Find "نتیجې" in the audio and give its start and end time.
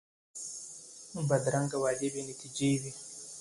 2.29-2.69